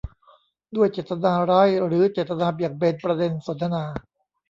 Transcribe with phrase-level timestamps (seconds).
[0.75, 3.83] ด้วยเจตนาร้ายหรือเจตนาเบี่ยงเบนประเด็นสนทนา